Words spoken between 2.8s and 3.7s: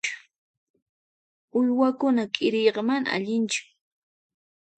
manan allinchu.